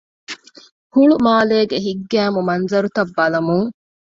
[0.93, 3.69] ހުޅުމާލޭގެ ހިތްގައިމު މަންޒަރުތައް ބަލަމުން